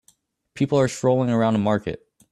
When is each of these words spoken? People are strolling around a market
People 0.55 0.79
are 0.79 0.87
strolling 0.87 1.29
around 1.29 1.53
a 1.53 1.59
market 1.59 2.03